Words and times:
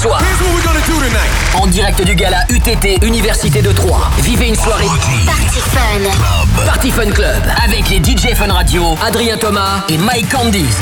soir. 0.00 0.20
En 1.54 1.66
direct 1.66 2.02
du 2.02 2.14
gala 2.14 2.38
UTT 2.48 3.04
Université 3.04 3.60
de 3.60 3.70
Troyes. 3.70 4.08
Vivez 4.22 4.48
une 4.48 4.54
soirée 4.56 4.86
Party 5.26 5.60
Fun. 5.60 6.64
Party 6.64 6.90
Fun 6.90 7.10
Club 7.10 7.42
avec 7.62 7.90
les 7.90 7.98
DJ 7.98 8.34
Fun 8.34 8.50
Radio, 8.52 8.96
Adrien 9.06 9.36
Thomas 9.36 9.84
et 9.90 9.98
Mike 9.98 10.30
Candice. 10.30 10.78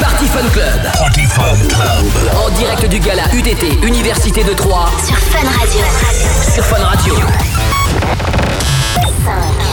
Party 0.00 0.26
Fun 0.26 0.48
Club. 0.52 0.80
Party 0.98 1.26
Fun 1.26 1.56
Club. 1.68 2.06
En 2.44 2.50
direct 2.50 2.86
du 2.88 2.98
gala 2.98 3.22
UTT 3.32 3.84
Université 3.84 4.42
de 4.42 4.52
Troyes 4.52 4.90
Sur 5.06 5.16
Fun 5.16 5.46
Radio. 5.60 5.80
sur 6.54 6.64
Fun 6.64 6.82
Radio. 6.84 7.14
4, 8.96 9.63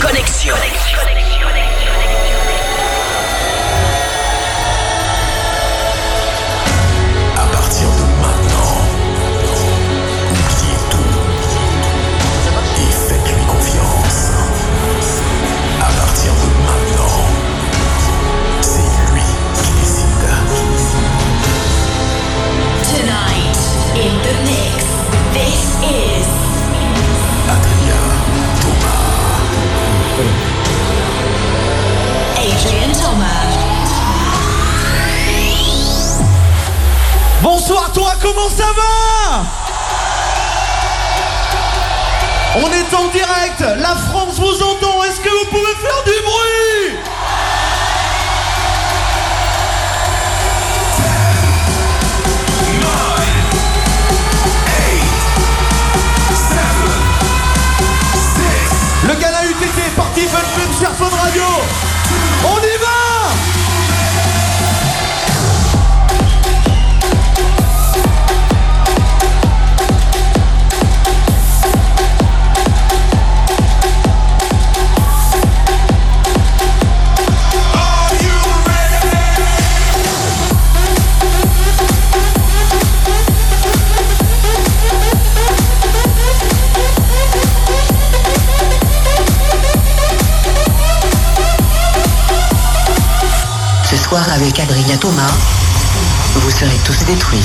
Connexion. 0.00 0.89
Comment 38.32 38.48
ça 38.48 38.66
va 38.76 39.44
On 42.56 42.72
est 42.72 42.94
en 42.94 43.08
direct, 43.08 43.60
la 43.60 43.96
France 43.96 44.38
vous 44.38 44.62
entend, 44.62 45.02
est-ce 45.04 45.20
que 45.20 45.28
vous 45.28 45.50
pouvez 45.50 45.74
faire 45.80 46.04
du 46.04 46.12
bruit 46.24 46.98
Le 59.06 59.14
gala 59.14 59.44
UTT, 59.44 59.96
parti 59.96 60.20
Fun 60.22 60.38
Club 60.54 60.72
sur 60.78 60.90
Fun 60.90 61.16
Radio. 61.16 61.42
On 62.44 62.58
y 62.58 62.69
avec 94.18 94.58
Adrien 94.58 94.96
Thomas, 94.96 95.30
vous 96.34 96.50
serez 96.50 96.78
tous 96.84 97.04
détruits. 97.04 97.38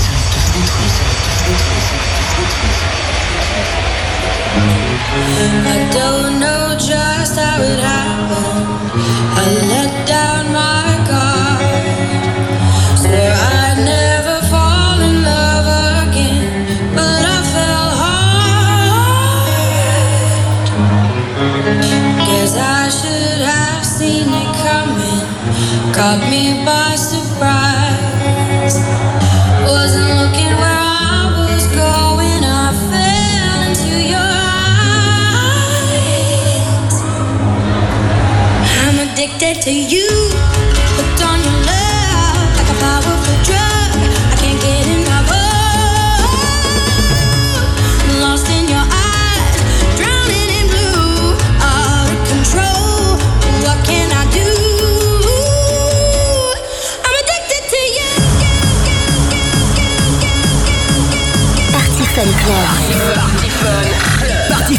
I 5.68 5.90
don't 5.94 6.40
know 6.40 6.76
just 6.78 7.38
how 7.38 7.62
it 7.62 7.80
happened. 7.80 8.92
I 9.38 9.46
let 9.68 10.08
down 10.08 10.52
my 10.54 11.05
Caught 25.96 26.30
me 26.30 26.66
by 26.66 26.96
surprise. 26.96 28.76
Wasn't 29.64 30.10
looking 30.20 30.54
where 30.60 30.82
I 30.84 31.32
was 31.40 31.68
going. 31.68 32.44
I 32.44 32.74
fell 32.92 33.62
into 33.70 33.96
your 34.04 34.34
eyes. 35.80 36.96
I'm 38.84 38.98
addicted 39.08 39.62
to 39.62 39.72
you. 39.72 40.55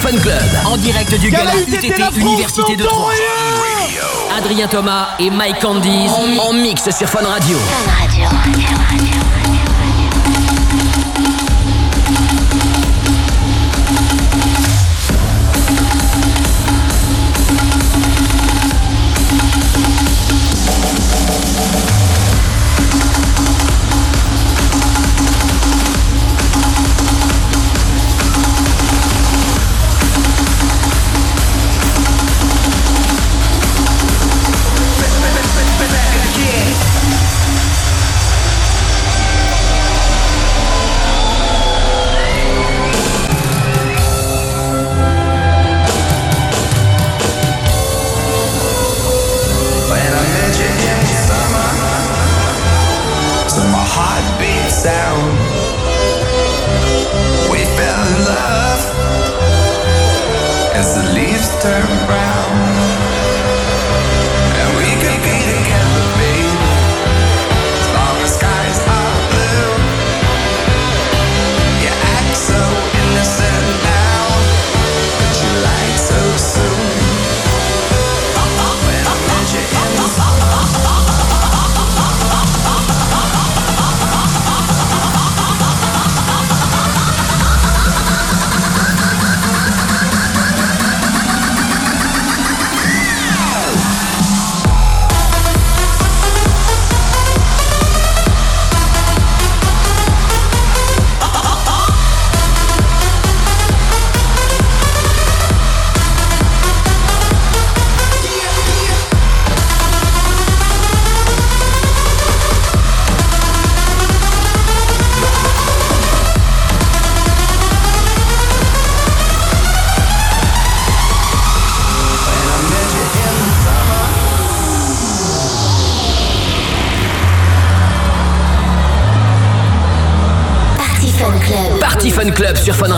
Fun 0.07 0.19
Club. 0.19 0.41
En 0.65 0.77
direct 0.77 1.19
du 1.19 1.31
Gala 1.31 1.57
UTT, 1.57 2.17
Université 2.17 2.77
de 2.77 2.85
Troyes. 2.85 3.13
rien 3.17 4.37
Adrien 4.37 4.69
Thomas 4.69 5.09
et 5.19 5.31
Mike 5.31 5.59
Candice 5.61 6.13
en 6.13 6.53
mix 6.53 6.89
sur 6.91 7.09
Fun 7.09 7.27
Radio. 7.27 7.59
Fun 7.59 7.91
Radio. 7.91 9.26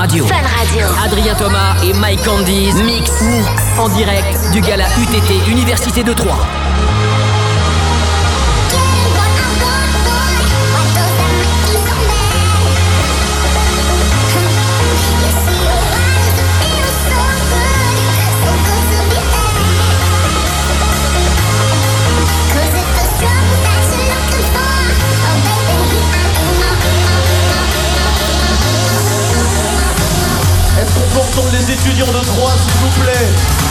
Radio. 0.09 0.27
Fun 0.27 0.37
Radio. 0.37 0.87
Adrien 1.05 1.35
Thomas 1.35 1.77
et 1.85 1.93
Mike 1.93 2.25
Candies 2.25 2.73
mix 2.83 3.11
en 3.79 3.91
direct 3.91 4.53
du 4.53 4.63
gala 4.63 4.87
UTT 4.97 5.51
Université 5.51 6.03
de 6.03 6.15
Troyes. 6.15 6.68
Étudiants 31.89 32.07
de 32.07 32.25
Troyes, 32.27 32.53
s'il 32.57 32.73
vous 32.73 33.03
plaît 33.03 33.68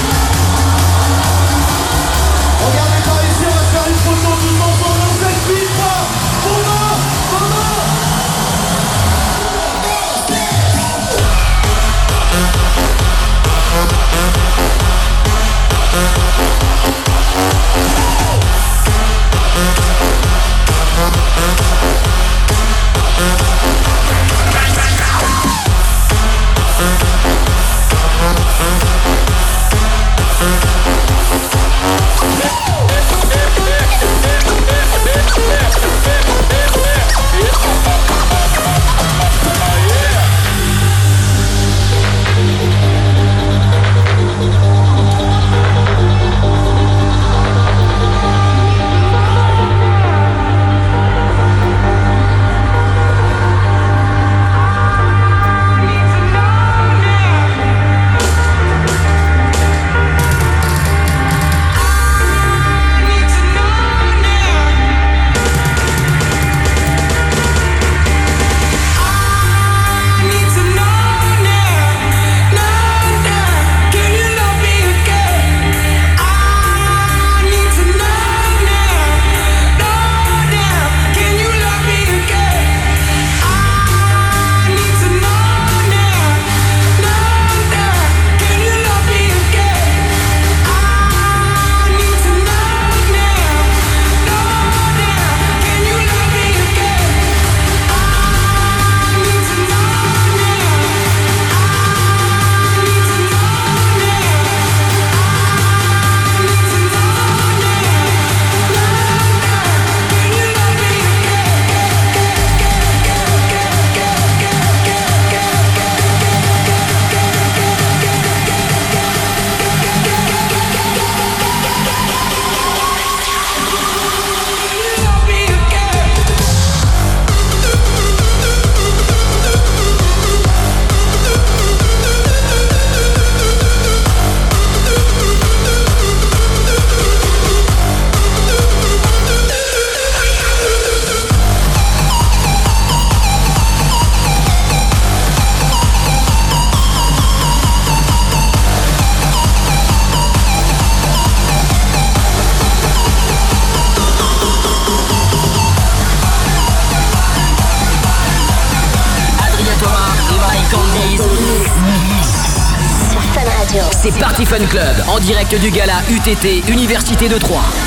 Club 164.66 164.96
en 165.08 165.20
direct 165.20 165.56
du 165.62 165.70
gala 165.70 166.02
UTT 166.10 166.68
Université 166.70 167.30
de 167.30 167.38
Troyes. 167.38 167.87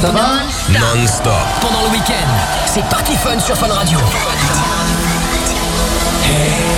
Non-stop. 0.00 0.16
Ça 0.16 0.72
va 0.72 0.78
Non-stop. 0.78 1.32
Pendant 1.60 1.82
le 1.82 1.88
week-end, 1.90 2.28
c'est 2.66 2.84
Party 2.88 3.16
Fun 3.16 3.38
sur 3.38 3.56
Fun 3.56 3.68
Radio. 3.68 3.98
I. 6.24 6.68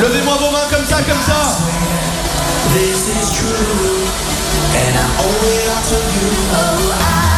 Levez-moi 0.00 0.34
vos 0.38 0.50
mains 0.50 0.68
comme 0.70 0.84
ça, 0.84 1.02
comme 1.02 1.20
ça 1.20 1.58
This 2.72 3.08
is 3.08 3.30
true. 3.36 4.06
And 4.74 4.96
I 4.96 5.06
owe 5.18 5.44
it 5.44 5.68
all 5.68 5.82
to 5.82 5.96
you. 5.96 6.30
Oh, 6.52 6.92
Had 7.00 7.29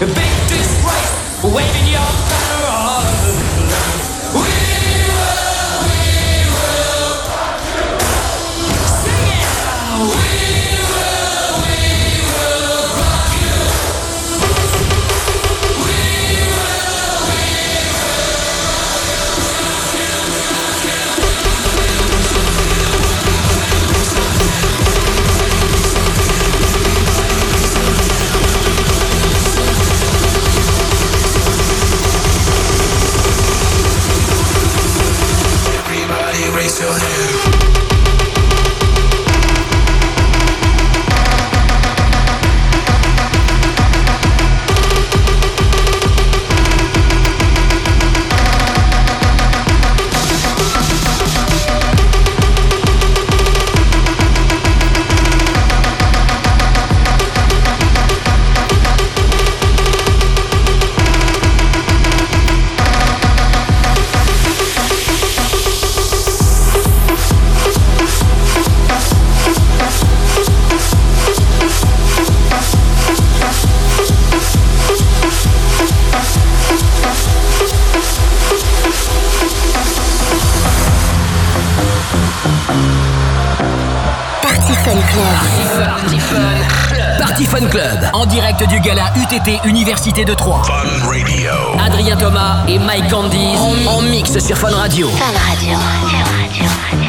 A 0.00 0.06
Big 0.06 0.32
disgrace. 0.48 1.54
Wait 1.54 1.73
du 88.62 88.80
gala 88.80 89.12
UTT 89.16 89.66
Université 89.66 90.24
de 90.24 90.32
Troyes. 90.34 90.62
Fun 90.64 91.08
Radio. 91.08 91.50
Adrien 91.84 92.16
Thomas 92.16 92.64
et 92.68 92.78
Mike 92.78 93.10
Candice 93.10 93.58
en 93.86 94.02
mix 94.02 94.38
sur 94.38 94.56
Fun 94.56 94.70
Radio. 94.70 95.08
Fun 95.08 95.24
Radio. 95.24 95.76
Radio, 95.76 96.18
Radio, 96.40 96.66
Radio. 96.90 97.03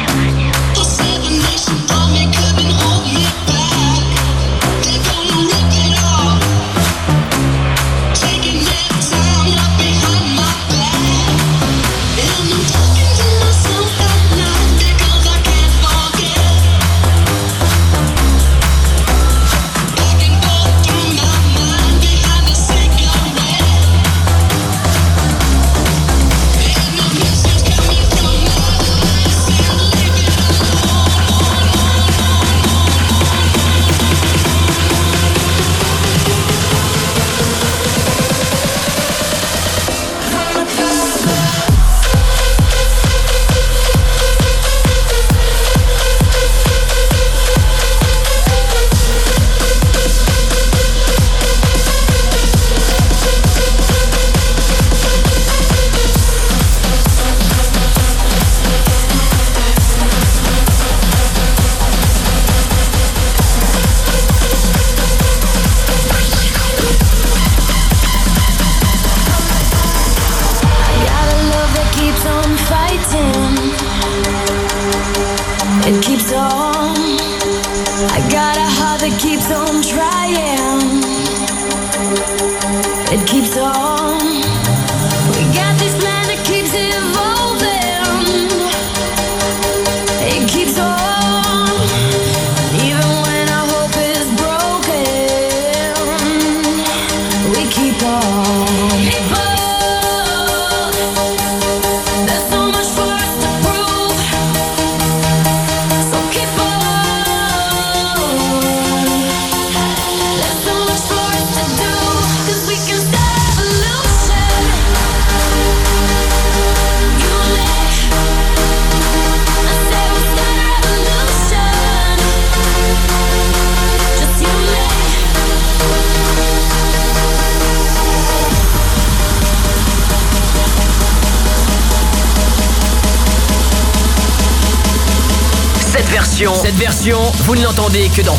Vous 137.14 137.54
ne 137.54 137.62
l'entendez 137.62 138.08
que 138.08 138.20
dans 138.22 138.36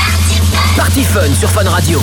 Party 0.76 1.06
Fun 1.06 1.34
sur 1.34 1.50
Fun 1.50 1.64
Radio. 1.70 2.02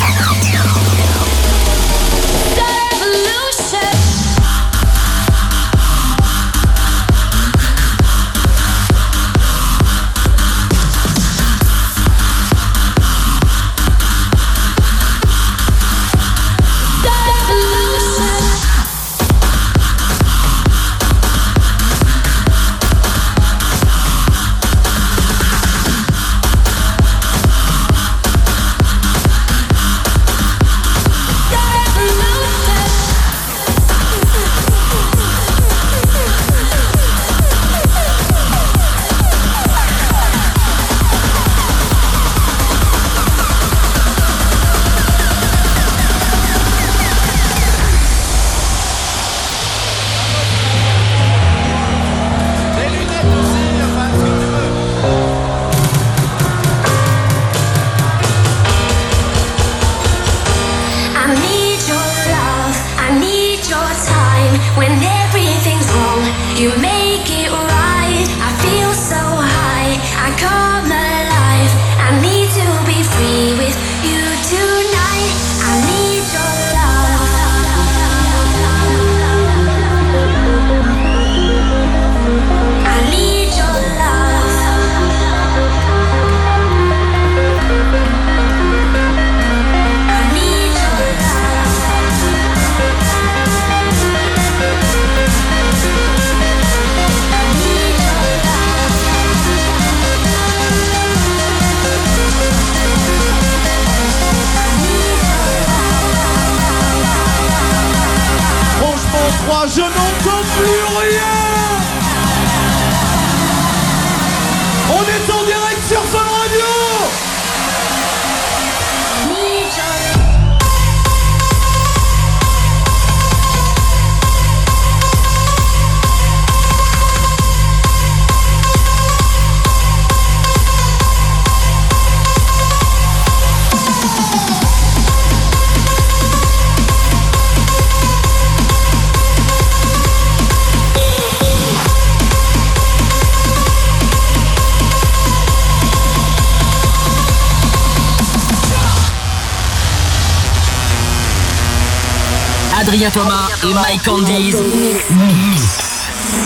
Thomas 153.10 153.48
et 153.62 153.74
Mike 153.74 154.02
Candies. 154.04 154.52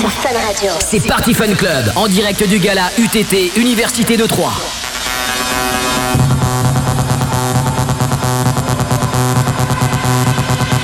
Sur 0.00 0.10
Fun 0.10 0.28
Radio. 0.46 0.72
C'est 0.80 1.00
Party 1.06 1.32
Fun 1.32 1.54
Club 1.54 1.92
en 1.94 2.08
direct 2.08 2.46
du 2.48 2.58
gala 2.58 2.90
UTT 2.98 3.56
Université 3.56 4.16
de 4.16 4.26
Troyes. 4.26 4.52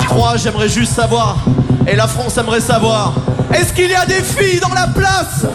Trois, 0.07 0.37
j'aimerais 0.37 0.69
juste 0.69 0.93
savoir, 0.93 1.37
et 1.87 1.95
la 1.95 2.07
France 2.07 2.37
aimerait 2.37 2.61
savoir, 2.61 3.13
est-ce 3.53 3.73
qu'il 3.73 3.89
y 3.89 3.95
a 3.95 4.05
des 4.05 4.23
filles 4.23 4.59
dans 4.61 4.73
la 4.73 4.87
place? 4.87 5.45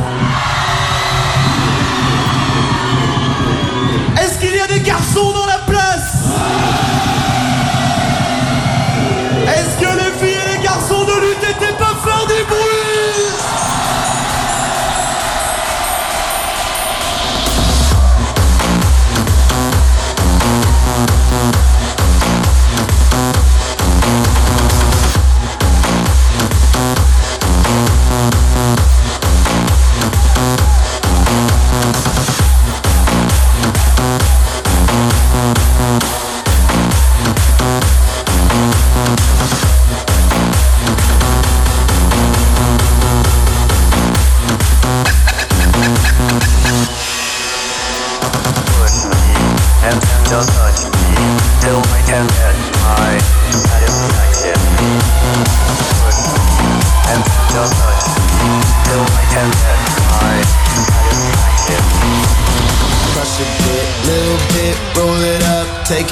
Est-ce 4.20 4.38
qu'il 4.38 4.54
y 4.54 4.60
a 4.60 4.66
des 4.66 4.80
garçons 4.80 5.32
dans 5.32 5.46
la 5.46 5.58
place? 5.66 6.12
Est-ce 9.48 9.84
que 9.84 9.89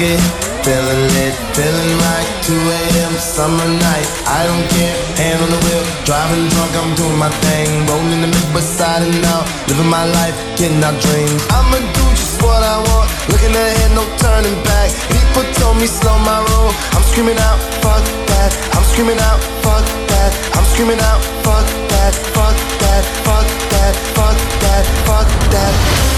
it. 0.00 0.20
Feeling 0.62 1.04
lit, 1.14 1.34
feeling 1.54 1.92
right. 1.98 2.26
2 2.44 2.54
a.m. 2.54 3.12
summer 3.18 3.66
night. 3.66 4.08
I 4.26 4.46
don't 4.46 4.66
care, 4.76 4.96
hand 5.16 5.40
on 5.42 5.50
the 5.50 5.60
wheel, 5.64 5.84
driving 6.04 6.46
drunk, 6.50 6.72
I'm 6.76 6.92
doing 6.94 7.18
my 7.18 7.30
thing. 7.42 7.86
Rolling 7.86 8.12
in 8.12 8.20
the 8.22 8.30
mid 8.30 8.48
beside 8.52 9.02
and 9.02 9.24
out, 9.32 9.46
living 9.66 9.88
my 9.88 10.04
life, 10.04 10.36
getting 10.56 10.82
our 10.84 10.94
dreams. 10.98 11.42
I'ma 11.50 11.78
do 11.78 12.04
just 12.14 12.42
what 12.42 12.62
I 12.62 12.78
want, 12.90 13.08
looking 13.32 13.54
ahead, 13.54 13.90
no 13.94 14.04
turning 14.18 14.58
back. 14.62 14.90
People 15.10 15.44
told 15.58 15.76
me 15.78 15.86
slow 15.86 16.18
my 16.20 16.38
roll. 16.46 16.70
I'm 16.94 17.04
screaming 17.10 17.38
out, 17.38 17.58
fuck 17.82 18.04
that. 18.30 18.50
I'm 18.76 18.84
screaming 18.92 19.18
out, 19.18 19.40
fuck 19.64 19.86
that. 20.10 20.30
I'm 20.54 20.66
screaming 20.74 21.00
out, 21.00 21.20
fuck 21.42 21.66
that, 21.90 22.12
fuck 22.36 22.56
that, 22.82 23.02
fuck 23.26 23.46
that, 23.72 23.94
fuck 24.14 24.38
that, 24.62 24.84
fuck 25.06 25.28
that. 25.54 26.17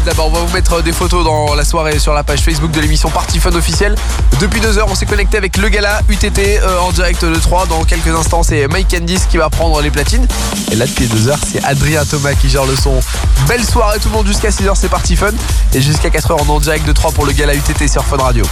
Malade 0.00 0.06
là-bas. 0.06 0.22
On 0.26 0.30
va 0.30 0.40
vous 0.40 0.52
mettre 0.54 0.82
des 0.82 0.92
photos 0.92 1.24
dans 1.24 1.54
la 1.54 1.64
soirée 1.64 1.98
sur 1.98 2.12
la 2.12 2.22
page 2.22 2.40
Facebook 2.40 2.70
de 2.70 2.80
l'émission 2.80 3.10
Party 3.10 3.38
Fun 3.40 3.52
officielle. 3.52 3.94
Depuis 4.40 4.60
deux 4.60 4.78
heures, 4.78 4.88
on 4.90 4.94
s'est 4.94 5.06
connecté 5.06 5.36
avec 5.36 5.56
le 5.56 5.68
gala 5.68 6.00
UTT 6.08 6.38
euh, 6.38 6.78
en 6.80 6.92
direct 6.92 7.24
de 7.24 7.34
3. 7.34 7.66
Dans 7.66 7.84
quelques 7.84 8.08
instants, 8.08 8.42
c'est 8.42 8.66
Mike 8.68 8.88
Candice 8.90 9.26
qui 9.26 9.36
va 9.36 9.50
prendre 9.50 9.80
les 9.80 9.90
platines. 9.90 10.26
Et 10.70 10.76
là, 10.76 10.86
depuis 10.86 11.06
deux 11.06 11.28
heures, 11.28 11.38
c'est 11.50 11.62
Adrien 11.64 12.04
Thomas 12.04 12.34
qui 12.34 12.48
gère 12.48 12.66
le 12.66 12.76
son. 12.76 13.00
Belle 13.48 13.64
soirée 13.64 13.98
tout 14.00 14.08
le 14.08 14.14
monde 14.14 14.26
jusqu'à 14.26 14.50
6 14.50 14.66
heures, 14.66 14.76
c'est 14.76 14.88
Party 14.88 15.16
Fun. 15.16 15.32
Et 15.74 15.80
jusqu'à 15.80 16.10
4 16.10 16.30
heures, 16.32 16.38
on 16.40 16.46
est 16.46 16.56
en 16.56 16.60
direct 16.60 16.86
de 16.86 16.92
3 16.92 17.12
pour 17.12 17.26
le 17.26 17.32
gala 17.32 17.54
UTT 17.54 17.88
sur 17.88 18.04
Fun 18.04 18.16
Radio. 18.16 18.44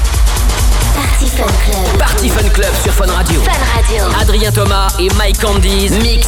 Party 0.94 1.26
Fun 1.26 1.46
Club. 1.46 1.98
Party 1.98 2.28
Fun 2.28 2.48
Club 2.48 2.72
sur 2.82 2.92
Fun 2.92 3.12
Radio. 3.12 3.40
Fun 3.42 3.52
Radio. 3.74 4.04
Adrien 4.20 4.52
Thomas 4.52 4.88
et 4.98 5.08
Mike 5.16 5.40
Candies 5.40 5.90
mix 6.02 6.26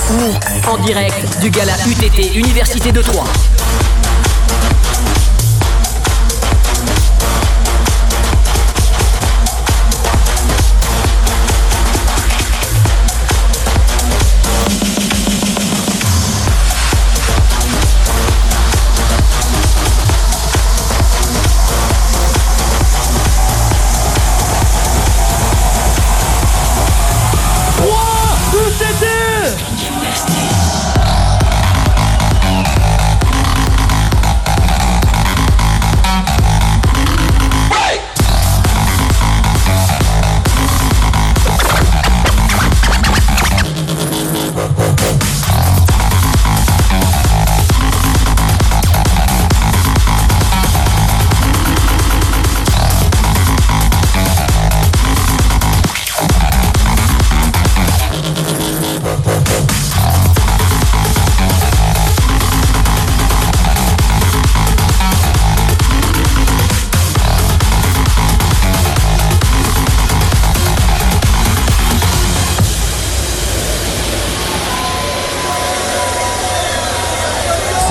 en 0.68 0.78
direct 0.78 1.40
du 1.40 1.50
gala 1.50 1.72
UTT 1.86 2.36
Université 2.36 2.92
de 2.92 3.02
Troyes. 3.02 3.24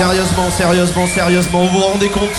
Sérieusement, 0.00 0.50
sérieusement, 0.50 1.06
sérieusement, 1.06 1.60
vous 1.66 1.78
vous 1.78 1.84
rendez 1.84 2.08
compte 2.08 2.32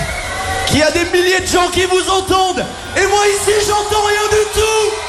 qu'il 0.66 0.80
y 0.80 0.82
a 0.82 0.90
des 0.90 1.06
milliers 1.14 1.42
de 1.42 1.46
gens 1.46 1.70
qui 1.72 1.86
vous 1.86 2.10
entendent. 2.10 2.66
Et 2.98 3.06
moi 3.06 3.20
ici, 3.36 3.52
j'entends 3.68 4.04
rien 4.04 4.28
du 4.32 4.60
tout 4.60 5.01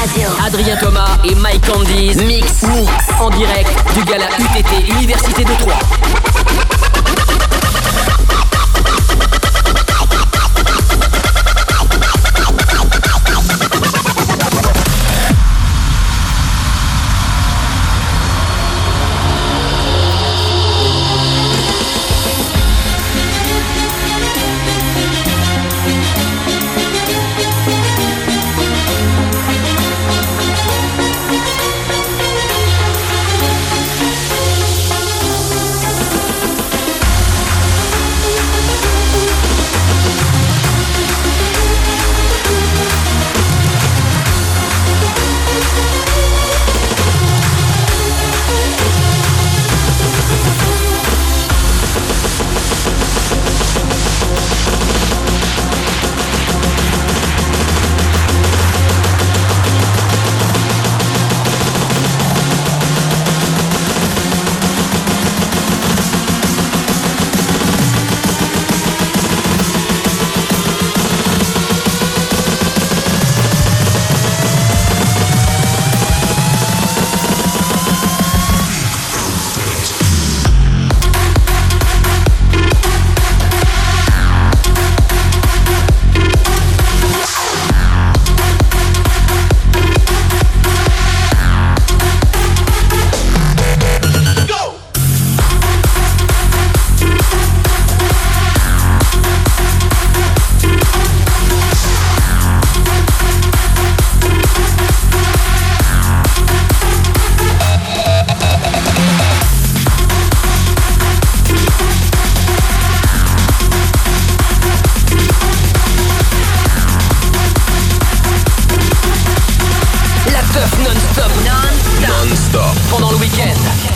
Radio. 0.00 0.30
Adrien 0.46 0.76
Thomas 0.76 1.18
et 1.24 1.34
Mike 1.34 1.66
Candies 1.66 2.16
mix 2.24 2.64
en 3.20 3.28
direct 3.28 3.70
du 3.94 4.02
gala 4.04 4.28
UTT 4.38 4.88
Université 4.88 5.44
de 5.44 5.52
Troyes. 5.58 6.79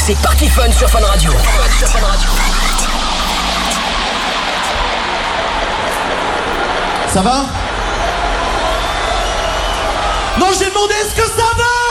C'est 0.06 0.18
Party 0.18 0.50
Fun 0.50 0.70
sur 0.70 0.90
Fun 0.90 1.00
Radio. 1.00 1.30
Ça 7.08 7.22
va 7.22 7.46
Non, 10.38 10.48
j'ai 10.58 10.66
demandé 10.66 10.92
est-ce 11.00 11.14
que 11.14 11.22
ça 11.22 11.46
va 11.56 11.83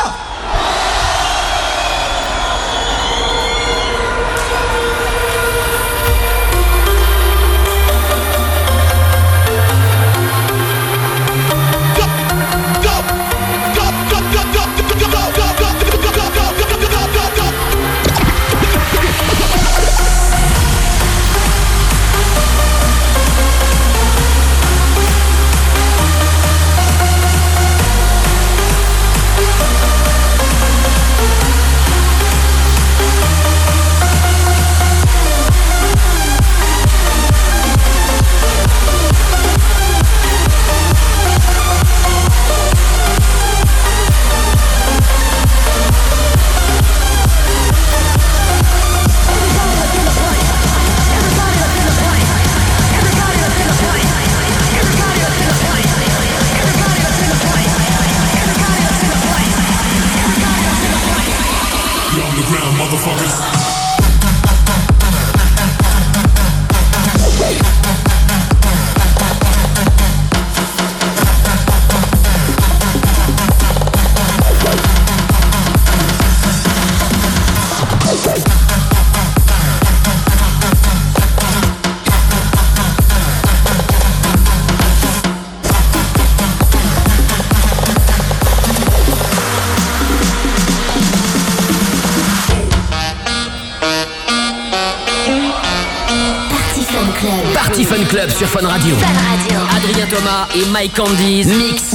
sur 98.34 98.48
Fun 98.48 98.68
Radio. 98.68 98.96
Fun 98.96 99.08
Radio. 99.08 99.60
Adrien 99.76 100.08
Thomas 100.08 100.48
et 100.56 100.66
Mike 100.72 100.96
Candies 100.96 101.46
mix 101.46 101.94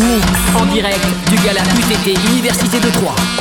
en 0.54 0.66
direct 0.66 1.04
du 1.30 1.36
gala 1.36 1.60
UTT 1.62 2.18
Université 2.30 2.78
de 2.78 2.90
Troyes. 2.90 3.37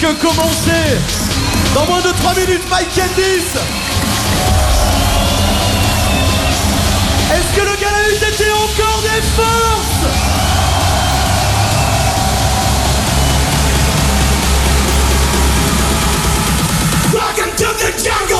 Que 0.00 0.12
commencer. 0.14 1.00
Dans 1.74 1.86
moins 1.86 2.00
de 2.00 2.10
3 2.10 2.34
minutes, 2.34 2.62
Mike 2.70 2.88
Candice. 2.94 3.56
Est-ce 7.32 7.56
que 7.56 7.62
le 7.62 7.76
a 7.94 8.02
eu 8.10 8.52
encore 8.52 9.02
des 9.02 9.22
forces? 9.36 10.06
Welcome 17.12 17.56
to 17.56 17.68
the 17.78 17.92
jungle, 17.96 18.35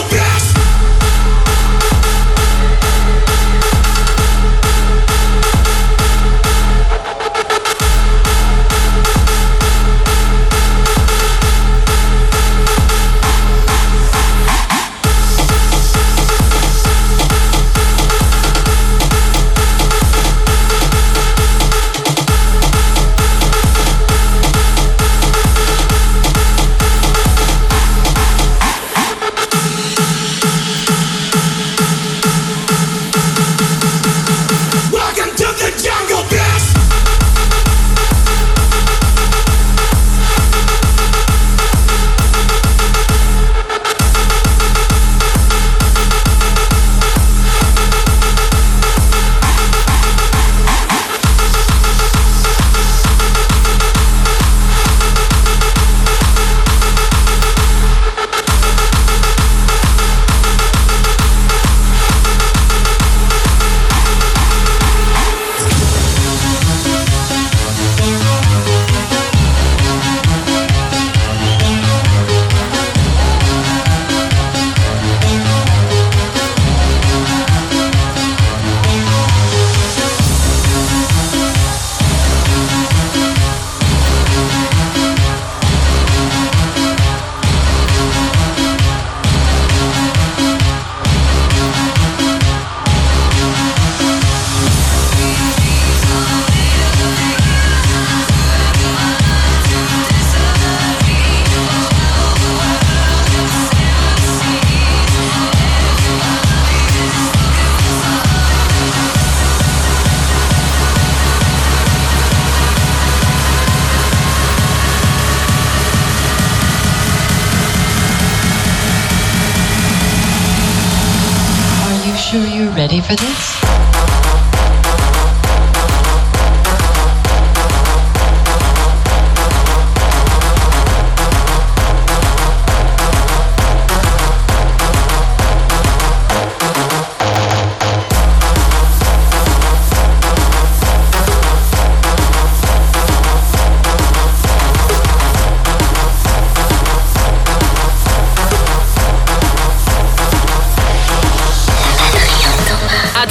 for 123.06 123.14
this? 123.14 123.45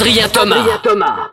Adrien 0.06 0.28
Thomas. 0.30 1.30